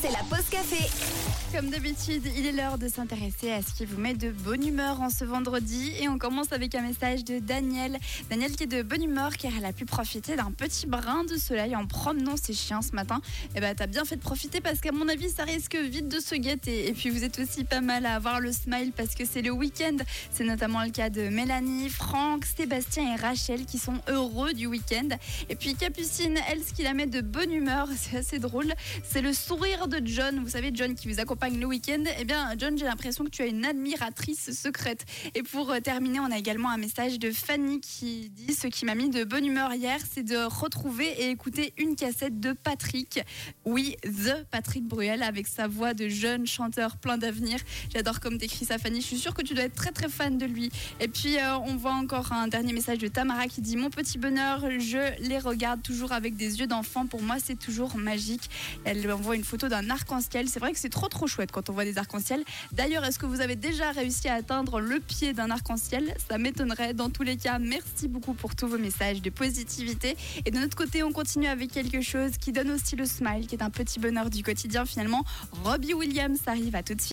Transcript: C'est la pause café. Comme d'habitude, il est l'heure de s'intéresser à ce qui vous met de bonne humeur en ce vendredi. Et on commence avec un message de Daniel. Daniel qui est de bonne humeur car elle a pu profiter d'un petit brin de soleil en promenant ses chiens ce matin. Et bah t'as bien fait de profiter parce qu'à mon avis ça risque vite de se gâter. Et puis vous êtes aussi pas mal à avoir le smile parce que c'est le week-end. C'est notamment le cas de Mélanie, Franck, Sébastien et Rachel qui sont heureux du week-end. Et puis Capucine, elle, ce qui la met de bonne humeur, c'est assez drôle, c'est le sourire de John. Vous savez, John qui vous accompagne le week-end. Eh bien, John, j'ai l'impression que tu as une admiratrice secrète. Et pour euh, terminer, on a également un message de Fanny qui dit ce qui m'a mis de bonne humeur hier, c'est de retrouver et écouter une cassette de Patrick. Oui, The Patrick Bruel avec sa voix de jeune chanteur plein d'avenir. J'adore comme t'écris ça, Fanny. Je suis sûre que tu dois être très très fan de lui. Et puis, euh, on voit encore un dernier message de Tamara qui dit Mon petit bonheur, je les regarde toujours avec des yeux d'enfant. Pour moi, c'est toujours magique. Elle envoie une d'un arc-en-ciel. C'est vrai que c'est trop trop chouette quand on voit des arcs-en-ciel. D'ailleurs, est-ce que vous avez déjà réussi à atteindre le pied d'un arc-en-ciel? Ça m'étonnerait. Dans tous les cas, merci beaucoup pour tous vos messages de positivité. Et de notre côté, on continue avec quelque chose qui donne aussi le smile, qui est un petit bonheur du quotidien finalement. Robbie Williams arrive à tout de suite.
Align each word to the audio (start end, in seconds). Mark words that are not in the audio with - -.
C'est 0.00 0.10
la 0.10 0.22
pause 0.28 0.48
café. 0.50 0.88
Comme 1.54 1.68
d'habitude, 1.68 2.22
il 2.36 2.46
est 2.46 2.52
l'heure 2.52 2.78
de 2.78 2.88
s'intéresser 2.88 3.52
à 3.52 3.60
ce 3.62 3.74
qui 3.74 3.84
vous 3.84 4.00
met 4.00 4.14
de 4.14 4.30
bonne 4.30 4.66
humeur 4.66 5.00
en 5.00 5.10
ce 5.10 5.24
vendredi. 5.24 5.92
Et 6.00 6.08
on 6.08 6.16
commence 6.18 6.52
avec 6.52 6.74
un 6.74 6.82
message 6.82 7.24
de 7.24 7.40
Daniel. 7.40 7.98
Daniel 8.30 8.52
qui 8.52 8.64
est 8.64 8.66
de 8.66 8.82
bonne 8.82 9.02
humeur 9.02 9.36
car 9.36 9.52
elle 9.58 9.64
a 9.64 9.72
pu 9.72 9.84
profiter 9.84 10.36
d'un 10.36 10.50
petit 10.50 10.86
brin 10.86 11.24
de 11.24 11.36
soleil 11.36 11.76
en 11.76 11.86
promenant 11.86 12.36
ses 12.36 12.54
chiens 12.54 12.80
ce 12.80 12.92
matin. 12.92 13.20
Et 13.54 13.60
bah 13.60 13.74
t'as 13.74 13.86
bien 13.86 14.04
fait 14.04 14.16
de 14.16 14.22
profiter 14.22 14.60
parce 14.60 14.80
qu'à 14.80 14.92
mon 14.92 15.08
avis 15.08 15.30
ça 15.30 15.44
risque 15.44 15.76
vite 15.76 16.08
de 16.08 16.20
se 16.20 16.34
gâter. 16.36 16.88
Et 16.88 16.92
puis 16.92 17.10
vous 17.10 17.24
êtes 17.24 17.38
aussi 17.38 17.64
pas 17.64 17.80
mal 17.80 18.06
à 18.06 18.14
avoir 18.14 18.40
le 18.40 18.52
smile 18.52 18.92
parce 18.96 19.14
que 19.14 19.24
c'est 19.24 19.42
le 19.42 19.50
week-end. 19.50 19.96
C'est 20.30 20.44
notamment 20.44 20.82
le 20.82 20.90
cas 20.90 21.10
de 21.10 21.28
Mélanie, 21.28 21.90
Franck, 21.90 22.44
Sébastien 22.44 23.14
et 23.14 23.20
Rachel 23.20 23.66
qui 23.66 23.78
sont 23.78 24.00
heureux 24.08 24.54
du 24.54 24.66
week-end. 24.66 25.08
Et 25.50 25.54
puis 25.54 25.74
Capucine, 25.74 26.38
elle, 26.50 26.62
ce 26.62 26.72
qui 26.72 26.82
la 26.82 26.94
met 26.94 27.06
de 27.06 27.20
bonne 27.20 27.52
humeur, 27.52 27.88
c'est 27.96 28.18
assez 28.18 28.38
drôle, 28.38 28.72
c'est 29.04 29.20
le 29.20 29.32
sourire 29.32 29.71
de 29.72 30.02
John. 30.04 30.38
Vous 30.38 30.50
savez, 30.50 30.70
John 30.74 30.94
qui 30.94 31.08
vous 31.08 31.18
accompagne 31.18 31.58
le 31.58 31.64
week-end. 31.64 32.04
Eh 32.20 32.24
bien, 32.24 32.50
John, 32.58 32.76
j'ai 32.76 32.84
l'impression 32.84 33.24
que 33.24 33.30
tu 33.30 33.40
as 33.40 33.46
une 33.46 33.64
admiratrice 33.64 34.52
secrète. 34.52 35.06
Et 35.34 35.42
pour 35.42 35.70
euh, 35.70 35.80
terminer, 35.80 36.20
on 36.20 36.30
a 36.30 36.36
également 36.36 36.68
un 36.68 36.76
message 36.76 37.18
de 37.18 37.30
Fanny 37.32 37.80
qui 37.80 38.28
dit 38.28 38.52
ce 38.52 38.66
qui 38.66 38.84
m'a 38.84 38.94
mis 38.94 39.08
de 39.08 39.24
bonne 39.24 39.46
humeur 39.46 39.72
hier, 39.72 39.98
c'est 40.12 40.24
de 40.24 40.36
retrouver 40.36 41.06
et 41.06 41.30
écouter 41.30 41.72
une 41.78 41.96
cassette 41.96 42.38
de 42.38 42.52
Patrick. 42.52 43.20
Oui, 43.64 43.96
The 44.04 44.44
Patrick 44.50 44.84
Bruel 44.84 45.22
avec 45.22 45.46
sa 45.46 45.68
voix 45.68 45.94
de 45.94 46.06
jeune 46.06 46.46
chanteur 46.46 46.98
plein 46.98 47.16
d'avenir. 47.16 47.58
J'adore 47.92 48.20
comme 48.20 48.36
t'écris 48.36 48.66
ça, 48.66 48.76
Fanny. 48.76 49.00
Je 49.00 49.06
suis 49.06 49.18
sûre 49.18 49.32
que 49.32 49.42
tu 49.42 49.54
dois 49.54 49.64
être 49.64 49.74
très 49.74 49.90
très 49.90 50.10
fan 50.10 50.36
de 50.36 50.44
lui. 50.44 50.70
Et 51.00 51.08
puis, 51.08 51.38
euh, 51.38 51.56
on 51.64 51.76
voit 51.76 51.94
encore 51.94 52.32
un 52.32 52.46
dernier 52.46 52.74
message 52.74 52.98
de 52.98 53.08
Tamara 53.08 53.46
qui 53.46 53.62
dit 53.62 53.76
Mon 53.76 53.88
petit 53.88 54.18
bonheur, 54.18 54.60
je 54.78 55.18
les 55.20 55.38
regarde 55.38 55.82
toujours 55.82 56.12
avec 56.12 56.36
des 56.36 56.60
yeux 56.60 56.66
d'enfant. 56.66 57.06
Pour 57.06 57.22
moi, 57.22 57.36
c'est 57.42 57.58
toujours 57.58 57.96
magique. 57.96 58.50
Elle 58.84 59.10
envoie 59.10 59.34
une 59.34 59.44
d'un 59.68 59.90
arc-en-ciel. 59.90 60.48
C'est 60.48 60.60
vrai 60.60 60.72
que 60.72 60.78
c'est 60.78 60.88
trop 60.88 61.08
trop 61.08 61.26
chouette 61.26 61.52
quand 61.52 61.70
on 61.70 61.72
voit 61.72 61.84
des 61.84 61.98
arcs-en-ciel. 61.98 62.42
D'ailleurs, 62.72 63.04
est-ce 63.04 63.18
que 63.18 63.26
vous 63.26 63.40
avez 63.40 63.56
déjà 63.56 63.90
réussi 63.90 64.28
à 64.28 64.34
atteindre 64.34 64.80
le 64.80 65.00
pied 65.00 65.32
d'un 65.32 65.50
arc-en-ciel? 65.50 66.14
Ça 66.28 66.38
m'étonnerait. 66.38 66.94
Dans 66.94 67.10
tous 67.10 67.22
les 67.22 67.36
cas, 67.36 67.58
merci 67.58 68.08
beaucoup 68.08 68.34
pour 68.34 68.56
tous 68.56 68.66
vos 68.66 68.78
messages 68.78 69.22
de 69.22 69.30
positivité. 69.30 70.16
Et 70.46 70.50
de 70.50 70.58
notre 70.58 70.76
côté, 70.76 71.02
on 71.02 71.12
continue 71.12 71.46
avec 71.46 71.72
quelque 71.72 72.00
chose 72.00 72.38
qui 72.38 72.52
donne 72.52 72.70
aussi 72.70 72.96
le 72.96 73.04
smile, 73.04 73.46
qui 73.46 73.54
est 73.54 73.62
un 73.62 73.70
petit 73.70 73.98
bonheur 73.98 74.30
du 74.30 74.42
quotidien 74.42 74.84
finalement. 74.84 75.24
Robbie 75.64 75.94
Williams 75.94 76.38
arrive 76.46 76.74
à 76.76 76.82
tout 76.82 76.94
de 76.94 77.00
suite. 77.00 77.10